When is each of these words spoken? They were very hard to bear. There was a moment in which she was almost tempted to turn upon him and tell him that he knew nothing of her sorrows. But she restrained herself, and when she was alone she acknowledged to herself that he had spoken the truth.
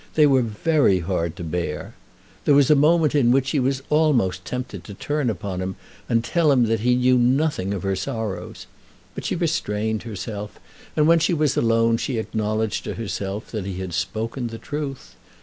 They 0.15 0.25
were 0.25 0.41
very 0.41 1.01
hard 1.01 1.35
to 1.35 1.43
bear. 1.43 1.93
There 2.45 2.55
was 2.55 2.71
a 2.71 2.75
moment 2.75 3.13
in 3.13 3.29
which 3.29 3.49
she 3.49 3.59
was 3.59 3.83
almost 3.91 4.43
tempted 4.45 4.83
to 4.85 4.95
turn 4.95 5.29
upon 5.29 5.61
him 5.61 5.75
and 6.09 6.23
tell 6.23 6.51
him 6.51 6.63
that 6.63 6.79
he 6.79 6.95
knew 6.95 7.19
nothing 7.19 7.71
of 7.71 7.83
her 7.83 7.95
sorrows. 7.95 8.65
But 9.13 9.25
she 9.25 9.35
restrained 9.35 10.01
herself, 10.01 10.59
and 10.95 11.07
when 11.07 11.19
she 11.19 11.35
was 11.35 11.55
alone 11.55 11.97
she 11.97 12.17
acknowledged 12.17 12.83
to 12.85 12.95
herself 12.95 13.51
that 13.51 13.67
he 13.67 13.75
had 13.79 13.93
spoken 13.93 14.47
the 14.47 14.57
truth. 14.57 15.13